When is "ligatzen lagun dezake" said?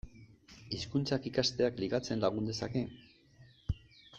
1.83-2.85